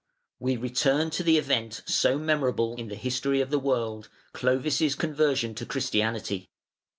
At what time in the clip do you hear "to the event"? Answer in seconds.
1.11-1.83